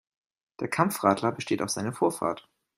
[0.61, 2.49] Der Kampfradler besteht auf seine Vorfahrt.